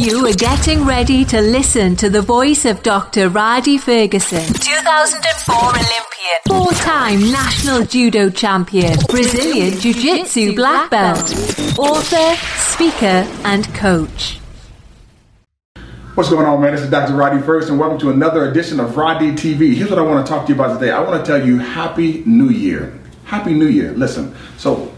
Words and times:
You 0.00 0.26
are 0.26 0.32
getting 0.32 0.86
ready 0.86 1.26
to 1.26 1.42
listen 1.42 1.94
to 1.96 2.08
the 2.08 2.22
voice 2.22 2.64
of 2.64 2.82
Dr. 2.82 3.28
Rhadi 3.28 3.78
Ferguson, 3.78 4.46
2004 4.46 5.54
Olympian, 5.54 6.40
four 6.48 6.72
time 6.72 7.20
national 7.30 7.84
judo 7.84 8.30
champion, 8.30 8.96
Brazilian 9.10 9.78
Jiu 9.78 9.92
Jitsu 9.92 10.54
black 10.54 10.88
belt, 10.90 11.30
author, 11.78 12.34
speaker, 12.56 13.28
and 13.44 13.66
coach. 13.74 14.38
What's 16.14 16.30
going 16.30 16.46
on, 16.46 16.62
man? 16.62 16.72
This 16.72 16.80
is 16.80 16.90
Dr. 16.90 17.12
Rhadi 17.12 17.44
Ferguson. 17.44 17.76
Welcome 17.76 17.98
to 17.98 18.08
another 18.08 18.50
edition 18.50 18.80
of 18.80 18.92
Rhadi 18.92 19.32
TV. 19.32 19.74
Here's 19.74 19.90
what 19.90 19.98
I 19.98 20.02
want 20.02 20.24
to 20.26 20.32
talk 20.32 20.46
to 20.46 20.54
you 20.54 20.58
about 20.58 20.80
today. 20.80 20.92
I 20.92 21.00
want 21.02 21.22
to 21.22 21.30
tell 21.30 21.46
you 21.46 21.58
Happy 21.58 22.22
New 22.24 22.48
Year. 22.48 22.98
Happy 23.26 23.52
New 23.52 23.68
Year. 23.68 23.92
Listen, 23.92 24.34
so 24.56 24.89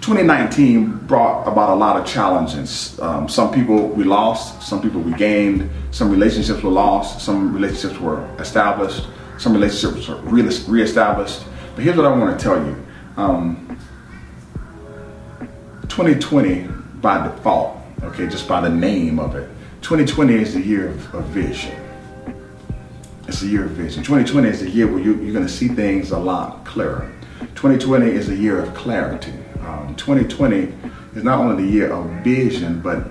2019 0.00 1.06
brought 1.06 1.46
about 1.46 1.70
a 1.70 1.74
lot 1.74 2.00
of 2.00 2.06
challenges. 2.06 2.98
Um, 3.00 3.28
some 3.28 3.52
people 3.52 3.88
we 3.88 4.04
lost, 4.04 4.62
some 4.62 4.80
people 4.80 5.00
we 5.00 5.12
gained, 5.12 5.68
some 5.90 6.10
relationships 6.10 6.62
were 6.62 6.70
lost, 6.70 7.20
some 7.20 7.52
relationships 7.52 8.00
were 8.00 8.24
established, 8.38 9.06
some 9.38 9.52
relationships 9.52 10.08
were 10.08 10.16
re- 10.22 10.64
reestablished. 10.68 11.44
But 11.74 11.84
here's 11.84 11.96
what 11.98 12.06
I 12.06 12.16
want 12.16 12.38
to 12.38 12.42
tell 12.42 12.64
you 12.64 12.86
um, 13.18 13.78
2020, 15.88 16.66
by 17.02 17.26
default, 17.26 17.76
okay, 18.02 18.26
just 18.26 18.48
by 18.48 18.62
the 18.62 18.70
name 18.70 19.18
of 19.18 19.36
it, 19.36 19.50
2020 19.82 20.34
is 20.34 20.54
the 20.54 20.62
year 20.62 20.88
of, 20.88 21.14
of 21.14 21.24
vision. 21.26 21.76
It's 23.28 23.42
a 23.42 23.46
year 23.46 23.64
of 23.66 23.72
vision. 23.72 24.02
2020 24.02 24.48
is 24.48 24.60
the 24.60 24.70
year 24.70 24.86
where 24.86 24.98
you, 24.98 25.16
you're 25.16 25.34
going 25.34 25.46
to 25.46 25.52
see 25.52 25.68
things 25.68 26.10
a 26.10 26.18
lot 26.18 26.64
clearer. 26.64 27.12
2020 27.54 28.06
is 28.06 28.30
a 28.30 28.34
year 28.34 28.58
of 28.58 28.74
clarity. 28.74 29.32
Um, 29.62 29.94
2020 29.96 30.72
is 31.14 31.24
not 31.24 31.38
only 31.38 31.64
the 31.64 31.70
year 31.70 31.92
of 31.92 32.06
vision, 32.24 32.80
but 32.80 33.10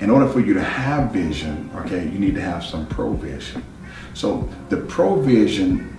in 0.00 0.10
order 0.10 0.28
for 0.28 0.40
you 0.40 0.54
to 0.54 0.62
have 0.62 1.12
vision, 1.12 1.70
okay, 1.76 2.04
you 2.04 2.18
need 2.18 2.34
to 2.34 2.40
have 2.40 2.64
some 2.64 2.86
provision. 2.86 3.64
So 4.14 4.48
the 4.68 4.76
provision 4.76 5.95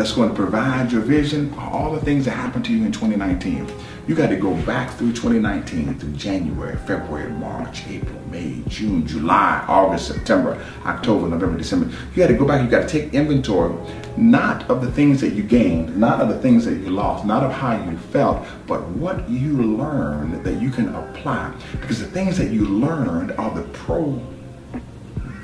that's 0.00 0.12
going 0.12 0.30
to 0.30 0.34
provide 0.34 0.90
your 0.90 1.02
vision 1.02 1.52
are 1.58 1.70
all 1.70 1.92
the 1.92 2.00
things 2.00 2.24
that 2.24 2.30
happened 2.30 2.64
to 2.64 2.72
you 2.72 2.86
in 2.86 2.90
2019. 2.90 3.70
You 4.08 4.14
got 4.14 4.30
to 4.30 4.36
go 4.36 4.54
back 4.62 4.88
through 4.92 5.12
2019 5.12 5.98
through 5.98 6.12
January, 6.14 6.74
February, 6.86 7.30
March, 7.32 7.86
April, 7.86 8.18
May, 8.30 8.62
June, 8.66 9.06
July, 9.06 9.62
August, 9.68 10.06
September, 10.06 10.58
October, 10.86 11.28
November, 11.28 11.58
December. 11.58 11.94
You 12.14 12.16
got 12.16 12.28
to 12.28 12.34
go 12.34 12.46
back. 12.46 12.62
You 12.62 12.70
got 12.70 12.88
to 12.88 13.00
take 13.00 13.12
inventory, 13.12 13.74
not 14.16 14.70
of 14.70 14.80
the 14.80 14.90
things 14.90 15.20
that 15.20 15.34
you 15.34 15.42
gained, 15.42 15.94
not 15.94 16.22
of 16.22 16.30
the 16.30 16.38
things 16.38 16.64
that 16.64 16.76
you 16.76 16.88
lost, 16.88 17.26
not 17.26 17.42
of 17.42 17.52
how 17.52 17.76
you 17.84 17.98
felt, 17.98 18.42
but 18.66 18.80
what 18.92 19.28
you 19.28 19.62
learned 19.62 20.42
that 20.46 20.62
you 20.62 20.70
can 20.70 20.94
apply. 20.94 21.52
Because 21.72 22.00
the 22.00 22.06
things 22.06 22.38
that 22.38 22.48
you 22.48 22.64
learned 22.64 23.32
are 23.32 23.54
the 23.54 23.64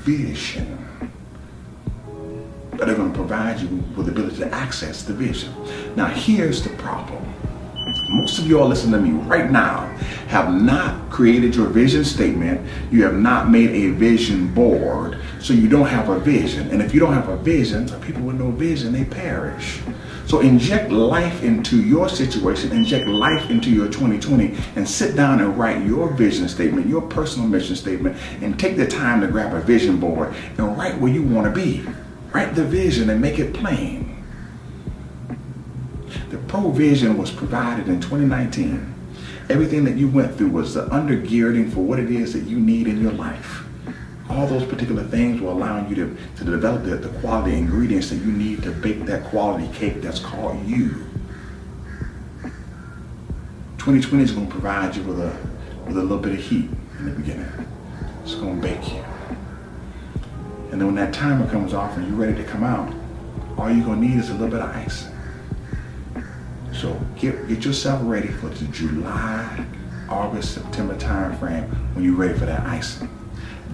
provision 0.07 0.77
that 2.79 2.89
are 2.89 2.95
going 2.95 3.13
to 3.13 3.17
provide 3.17 3.61
you 3.61 3.69
with 3.97 4.07
the 4.07 4.13
ability 4.13 4.37
to 4.39 4.53
access 4.53 5.03
the 5.03 5.13
vision. 5.13 5.53
Now, 5.97 6.07
here's 6.07 6.63
the 6.63 6.71
problem. 6.71 7.23
Most 8.09 8.39
of 8.39 8.47
you 8.47 8.61
all 8.61 8.69
listening 8.69 8.93
to 8.93 9.01
me 9.01 9.19
right 9.27 9.51
now 9.51 9.87
have 10.29 10.53
not 10.55 11.11
created 11.11 11.55
your 11.55 11.67
vision 11.67 12.05
statement. 12.05 12.67
You 12.91 13.03
have 13.05 13.15
not 13.15 13.51
made 13.51 13.71
a 13.71 13.91
vision 13.91 14.53
board, 14.55 15.19
so 15.41 15.53
you 15.53 15.69
don't 15.69 15.87
have 15.87 16.09
a 16.09 16.19
vision. 16.19 16.69
And 16.71 16.81
if 16.81 16.95
you 16.95 17.01
don't 17.01 17.13
have 17.13 17.29
a 17.29 17.37
vision, 17.37 17.89
people 18.01 18.23
with 18.23 18.39
no 18.39 18.51
vision, 18.51 18.93
they 18.93 19.05
perish. 19.05 19.81
So 20.27 20.41
inject 20.41 20.91
life 20.91 21.45
into 21.45 21.81
your 21.81 22.09
situation, 22.09 22.73
inject 22.73 23.07
life 23.07 23.49
into 23.49 23.71
your 23.71 23.87
2020, 23.87 24.57
and 24.75 24.89
sit 24.89 25.15
down 25.15 25.41
and 25.41 25.57
write 25.57 25.87
your 25.87 26.13
vision 26.13 26.49
statement, 26.49 26.89
your 26.89 27.03
personal 27.03 27.49
mission 27.49 27.77
statement, 27.77 28.17
and 28.41 28.59
take 28.59 28.77
the 28.77 28.87
time 28.87 29.21
to 29.21 29.29
grab 29.29 29.55
a 29.55 29.61
vision 29.61 29.99
board 29.99 30.35
and 30.59 30.77
write 30.77 30.99
where 31.01 31.13
you 31.13 31.23
want 31.23 31.47
to 31.47 31.53
be. 31.53 31.85
Write 32.33 32.55
the 32.55 32.65
vision 32.65 33.11
and 33.11 33.21
make 33.21 33.39
it 33.39 33.55
plain. 33.55 34.25
The 36.31 36.39
provision 36.39 37.17
was 37.17 37.31
provided 37.31 37.89
in 37.89 38.01
2019. 38.01 38.95
Everything 39.49 39.85
that 39.85 39.97
you 39.97 40.09
went 40.09 40.35
through 40.37 40.51
was 40.51 40.75
the 40.75 40.87
undergirding 40.87 41.73
for 41.73 41.81
what 41.81 41.99
it 41.99 42.11
is 42.11 42.33
that 42.33 42.45
you 42.45 42.59
need 42.59 42.89
in 42.89 43.01
your 43.01 43.13
life. 43.13 43.63
All 44.29 44.47
those 44.47 44.65
particular 44.65 45.05
things 45.05 45.41
were 45.41 45.51
allowing 45.51 45.89
you 45.89 45.95
to, 45.95 46.17
to 46.39 46.45
develop 46.45 46.83
the, 46.83 46.97
the 46.97 47.21
quality 47.21 47.57
ingredients 47.57 48.11
that 48.11 48.17
you 48.17 48.33
need 48.33 48.63
to 48.65 48.73
bake 48.73 49.07
that 49.07 49.25
quality 49.25 49.69
cake 49.73 50.03
that's 50.03 50.19
called 50.19 50.67
you. 50.67 51.07
2020 53.79 54.25
is 54.25 54.33
going 54.33 54.49
to 54.49 54.53
provide 54.53 54.97
you 54.97 55.03
with 55.05 55.21
a, 55.21 55.37
with 55.87 55.97
a 55.97 56.03
little 56.03 56.19
bit 56.19 56.33
of 56.33 56.41
heat 56.41 56.69
in 56.99 57.05
the 57.05 57.13
beginning. 57.13 57.47
It's 58.25 58.35
going 58.35 58.61
to 58.61 58.63
bake 58.63 58.93
you. 58.93 59.05
And 60.77 60.83
then 60.83 60.95
when 60.95 60.97
that 60.97 61.15
timer 61.15 61.51
comes 61.51 61.73
off 61.73 61.97
and 61.97 62.07
you're 62.07 62.19
ready 62.19 62.35
to 62.35 62.45
come 62.45 62.63
out, 62.63 62.93
all 63.57 63.71
you're 63.71 63.87
to 63.87 63.97
need 63.97 64.19
is 64.19 64.29
a 64.29 64.35
little 64.35 64.51
bit 64.51 64.61
of 64.61 64.69
ice. 64.77 65.09
So 66.71 67.01
get, 67.19 67.49
get 67.49 67.65
yourself 67.65 68.03
ready 68.05 68.29
for 68.29 68.51
the 68.51 68.67
July, 68.67 69.65
August, 70.11 70.53
September 70.53 70.95
time 70.99 71.35
frame 71.39 71.63
when 71.95 72.05
you're 72.05 72.15
ready 72.15 72.39
for 72.39 72.45
that 72.45 72.61
icing. 72.67 73.09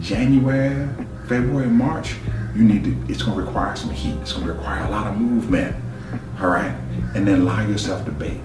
January, 0.01 0.89
February, 1.27 1.67
March, 1.67 2.15
you 2.55 2.63
need 2.63 2.85
to, 2.85 2.97
it's 3.13 3.25
to 3.25 3.33
require 3.33 3.75
some 3.75 3.91
heat. 3.91 4.15
It's 4.21 4.35
to 4.35 4.41
require 4.41 4.85
a 4.85 4.91
lot 4.91 5.09
of 5.09 5.19
movement. 5.19 5.75
All 6.41 6.51
right? 6.51 6.77
And 7.17 7.27
then 7.27 7.41
allow 7.41 7.67
yourself 7.67 8.05
to 8.05 8.13
bake. 8.13 8.39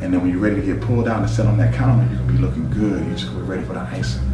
And 0.00 0.14
then 0.14 0.20
when 0.20 0.30
you're 0.30 0.38
ready 0.38 0.54
to 0.54 0.62
get 0.64 0.80
pulled 0.82 1.08
out 1.08 1.20
and 1.20 1.28
set 1.28 1.46
on 1.46 1.58
that 1.58 1.74
counter, 1.74 2.08
you're 2.14 2.24
to 2.28 2.32
be 2.32 2.38
looking 2.38 2.70
good. 2.70 3.04
You're 3.04 3.16
just 3.16 3.32
to 3.32 3.32
be 3.32 3.42
ready 3.42 3.64
for 3.64 3.72
the 3.72 3.80
icing. 3.80 4.29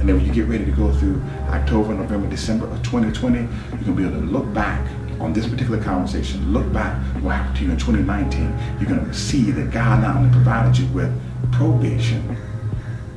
And 0.00 0.08
then 0.08 0.16
when 0.16 0.24
you 0.24 0.32
get 0.32 0.46
ready 0.46 0.64
to 0.64 0.72
go 0.72 0.90
through 0.94 1.22
October, 1.48 1.94
November, 1.94 2.26
December 2.28 2.66
of 2.66 2.82
2020, 2.82 3.38
you're 3.38 3.48
going 3.48 3.84
to 3.84 3.92
be 3.92 4.04
able 4.04 4.18
to 4.18 4.26
look 4.26 4.50
back 4.54 4.80
on 5.20 5.34
this 5.34 5.46
particular 5.46 5.82
conversation, 5.82 6.52
look 6.54 6.72
back 6.72 6.96
what 7.22 7.36
happened 7.36 7.56
to 7.58 7.64
you 7.64 7.70
in 7.70 7.76
2019, 7.76 8.58
you're 8.80 8.88
going 8.88 9.04
to 9.04 9.12
see 9.12 9.50
that 9.50 9.70
God 9.70 10.00
not 10.00 10.16
only 10.16 10.30
provided 10.30 10.78
you 10.78 10.86
with 10.88 11.12
provision, 11.52 12.34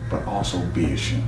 but 0.09 0.25
also 0.25 0.57
vision. 0.57 1.25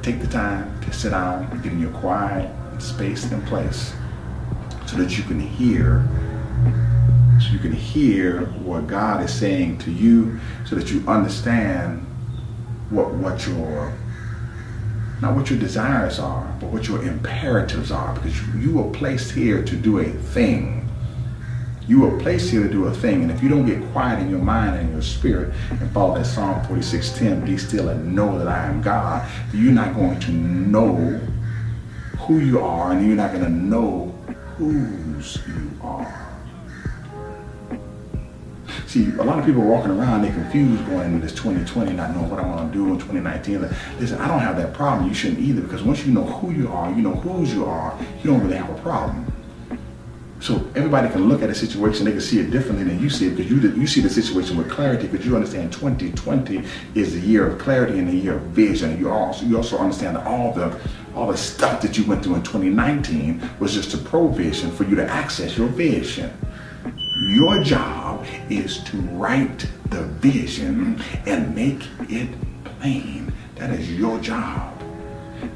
Take 0.00 0.20
the 0.20 0.26
time 0.26 0.80
to 0.80 0.92
sit 0.92 1.10
down, 1.10 1.60
get 1.62 1.72
in 1.72 1.80
your 1.80 1.92
quiet 1.92 2.50
space 2.80 3.30
and 3.30 3.46
place 3.46 3.92
so 4.86 4.96
that 4.96 5.18
you 5.18 5.24
can 5.24 5.38
hear 5.38 6.08
so 7.38 7.52
you 7.52 7.58
can 7.58 7.72
hear 7.72 8.46
what 8.64 8.86
God 8.86 9.22
is 9.22 9.32
saying 9.32 9.78
to 9.78 9.92
you 9.92 10.40
so 10.64 10.74
that 10.74 10.90
you 10.90 11.04
understand 11.06 12.04
what 12.90 13.12
what 13.14 13.46
your 13.46 13.92
not 15.20 15.34
what 15.34 15.50
your 15.50 15.58
desires 15.58 16.18
are, 16.18 16.56
but 16.60 16.68
what 16.68 16.86
your 16.86 17.02
imperatives 17.02 17.90
are, 17.90 18.14
because 18.14 18.40
you, 18.54 18.76
were 18.76 18.88
placed 18.92 19.32
here 19.32 19.64
to 19.64 19.76
do 19.76 19.98
a 19.98 20.04
thing. 20.04 20.88
You 21.88 22.02
were 22.02 22.18
placed 22.20 22.50
here 22.50 22.62
to 22.62 22.68
do 22.68 22.84
a 22.84 22.94
thing, 22.94 23.22
and 23.22 23.30
if 23.32 23.42
you 23.42 23.48
don't 23.48 23.66
get 23.66 23.82
quiet 23.90 24.20
in 24.20 24.30
your 24.30 24.38
mind 24.38 24.76
and 24.76 24.92
your 24.92 25.02
spirit 25.02 25.52
and 25.70 25.90
follow 25.90 26.14
that 26.16 26.26
Psalm 26.26 26.60
46:10, 26.66 27.44
be 27.44 27.58
still 27.58 27.88
and 27.88 28.14
know 28.14 28.38
that 28.38 28.46
I 28.46 28.66
am 28.66 28.80
God, 28.80 29.28
you're 29.52 29.72
not 29.72 29.94
going 29.96 30.20
to 30.20 30.30
know 30.30 31.20
who 32.20 32.38
you 32.38 32.60
are, 32.60 32.92
and 32.92 33.04
you're 33.04 33.16
not 33.16 33.32
going 33.32 33.44
to 33.44 33.50
know 33.50 34.14
whose 34.56 35.38
you 35.48 35.70
are. 35.82 36.37
See, 38.88 39.10
a 39.18 39.22
lot 39.22 39.38
of 39.38 39.44
people 39.44 39.60
walking 39.60 39.90
around, 39.90 40.22
they're 40.22 40.32
confused 40.32 40.86
going 40.86 41.12
into 41.12 41.18
this 41.18 41.34
2020, 41.34 41.92
not 41.92 42.16
knowing 42.16 42.30
what 42.30 42.40
I 42.40 42.46
want 42.46 42.72
to 42.72 42.78
do 42.78 42.86
in 42.86 42.98
2019. 42.98 43.60
Listen, 44.00 44.18
I 44.18 44.26
don't 44.26 44.38
have 44.38 44.56
that 44.56 44.72
problem. 44.72 45.06
You 45.06 45.14
shouldn't 45.14 45.40
either, 45.40 45.60
because 45.60 45.82
once 45.82 46.06
you 46.06 46.12
know 46.14 46.24
who 46.24 46.52
you 46.52 46.72
are, 46.72 46.90
you 46.90 47.02
know 47.02 47.12
whose 47.16 47.52
you 47.52 47.66
are, 47.66 47.94
you 48.22 48.30
don't 48.30 48.40
really 48.40 48.56
have 48.56 48.70
a 48.70 48.80
problem. 48.80 49.30
So 50.40 50.66
everybody 50.74 51.10
can 51.10 51.28
look 51.28 51.42
at 51.42 51.50
a 51.50 51.54
situation, 51.54 52.06
they 52.06 52.12
can 52.12 52.22
see 52.22 52.40
it 52.40 52.50
differently 52.50 52.84
than 52.84 52.98
you 52.98 53.10
see 53.10 53.26
it, 53.26 53.36
because 53.36 53.50
you, 53.50 53.60
you 53.72 53.86
see 53.86 54.00
the 54.00 54.08
situation 54.08 54.56
with 54.56 54.70
clarity, 54.70 55.06
because 55.06 55.26
you 55.26 55.36
understand 55.36 55.70
2020 55.70 56.64
is 56.94 57.12
the 57.12 57.20
year 57.20 57.46
of 57.46 57.58
clarity 57.58 57.98
and 57.98 58.08
the 58.08 58.16
year 58.16 58.36
of 58.36 58.42
vision. 58.44 58.98
You 58.98 59.10
also, 59.10 59.44
you 59.44 59.58
also 59.58 59.76
understand 59.76 60.16
that 60.16 60.26
all 60.26 60.54
the, 60.54 60.74
all 61.14 61.26
the 61.26 61.36
stuff 61.36 61.82
that 61.82 61.98
you 61.98 62.06
went 62.06 62.24
through 62.24 62.36
in 62.36 62.42
2019 62.42 63.50
was 63.60 63.74
just 63.74 63.92
a 63.92 63.98
provision 63.98 64.70
for 64.70 64.84
you 64.84 64.96
to 64.96 65.06
access 65.06 65.58
your 65.58 65.68
vision. 65.68 66.32
Your 67.20 67.58
job 67.58 68.24
is 68.48 68.78
to 68.84 68.96
write 68.96 69.66
the 69.90 70.02
vision 70.02 71.02
and 71.26 71.52
make 71.52 71.82
it 72.08 72.28
plain. 72.64 73.32
That 73.56 73.70
is 73.70 73.92
your 73.92 74.20
job. 74.20 74.74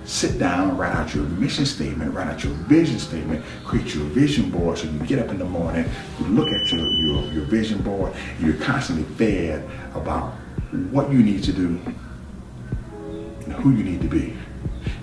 Sit 0.05 0.41
down, 0.41 0.77
write 0.77 0.95
out 0.95 1.15
your 1.15 1.25
mission 1.25 1.65
statement, 1.65 2.13
write 2.15 2.27
out 2.27 2.43
your 2.43 2.53
vision 2.55 2.99
statement, 2.99 3.45
create 3.65 3.95
your 3.95 4.05
vision 4.07 4.51
board 4.51 4.79
so 4.79 4.89
you 4.89 4.99
get 5.01 5.21
up 5.21 5.29
in 5.29 5.39
the 5.39 5.45
morning, 5.45 5.89
you 6.19 6.27
look 6.27 6.49
at 6.49 6.73
your, 6.73 6.89
your, 6.91 7.23
your 7.33 7.45
vision 7.45 7.81
board, 7.83 8.13
you're 8.41 8.55
constantly 8.55 9.05
fed 9.15 9.69
about 9.95 10.33
what 10.91 11.13
you 11.13 11.23
need 11.23 11.45
to 11.45 11.53
do 11.53 11.81
and 13.45 13.53
who 13.53 13.71
you 13.71 13.85
need 13.85 14.01
to 14.01 14.09
be. 14.09 14.37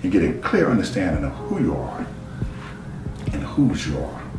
And 0.02 0.12
get 0.12 0.22
a 0.22 0.34
clear 0.40 0.70
understanding 0.70 1.24
of 1.24 1.32
who 1.32 1.62
you 1.62 1.74
are 1.74 2.06
and 3.32 3.42
whose 3.42 3.86
you 3.86 3.98
are. 3.98 4.29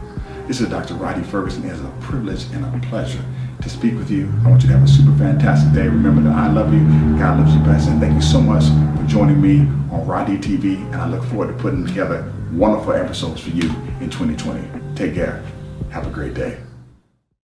This 0.48 0.60
is 0.60 0.70
Dr. 0.70 0.96
Rhadi 0.96 1.26
Ferguson. 1.26 1.64
It 1.64 1.72
is 1.72 1.82
a 1.82 1.88
privilege 2.02 2.44
and 2.52 2.66
a 2.66 2.88
pleasure 2.88 3.24
to 3.62 3.70
speak 3.70 3.94
with 3.96 4.12
you. 4.12 4.32
I 4.44 4.50
want 4.50 4.64
you 4.64 4.70
to 4.70 4.78
have 4.78 4.84
a 4.84 4.92
super 4.92 5.16
fantastic 5.18 5.72
day. 5.74 5.88
Remember 5.88 6.22
that 6.24 6.36
I 6.36 6.52
love 6.52 6.74
you, 6.74 6.80
God 7.18 7.40
loves 7.40 7.54
you 7.54 7.62
best, 7.62 7.88
and 7.88 8.02
thank 8.02 8.16
you 8.16 8.22
so 8.22 8.42
much 8.42 8.66
for 8.98 9.08
joining 9.08 9.40
me 9.40 9.60
on 9.92 10.06
Rhadi 10.06 10.42
TV. 10.42 10.76
And 10.92 10.96
I 10.96 11.08
look 11.08 11.24
forward 11.26 11.48
to 11.48 11.54
putting 11.54 11.86
together 11.86 12.32
wonderful 12.52 12.94
episodes 12.94 13.42
for 13.42 13.52
you 13.52 13.70
in 14.02 14.10
2020. 14.10 14.96
Take 14.96 15.14
care. 15.14 15.44
Have 15.90 16.08
a 16.08 16.10
great 16.10 16.34
day. 16.34 16.58